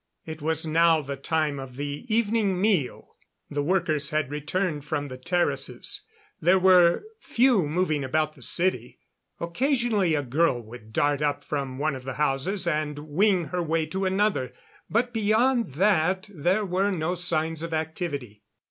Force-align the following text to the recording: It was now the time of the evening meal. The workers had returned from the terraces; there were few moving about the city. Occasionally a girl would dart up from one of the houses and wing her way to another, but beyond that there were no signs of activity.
It 0.25 0.41
was 0.41 0.65
now 0.65 1.01
the 1.01 1.15
time 1.15 1.59
of 1.59 1.75
the 1.75 2.05
evening 2.11 2.59
meal. 2.59 3.09
The 3.51 3.61
workers 3.61 4.09
had 4.09 4.31
returned 4.31 4.83
from 4.83 5.09
the 5.09 5.17
terraces; 5.19 6.01
there 6.41 6.57
were 6.57 7.03
few 7.19 7.67
moving 7.67 8.03
about 8.03 8.33
the 8.33 8.41
city. 8.41 8.97
Occasionally 9.39 10.15
a 10.15 10.23
girl 10.23 10.59
would 10.59 10.91
dart 10.91 11.21
up 11.21 11.43
from 11.43 11.77
one 11.77 11.93
of 11.93 12.03
the 12.03 12.15
houses 12.15 12.65
and 12.65 12.97
wing 12.97 13.49
her 13.49 13.61
way 13.61 13.85
to 13.85 14.05
another, 14.05 14.53
but 14.89 15.13
beyond 15.13 15.73
that 15.75 16.27
there 16.33 16.65
were 16.65 16.89
no 16.89 17.13
signs 17.13 17.61
of 17.61 17.71
activity. 17.71 18.41